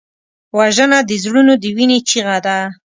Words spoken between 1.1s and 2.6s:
زړونو د وینې چیغه ده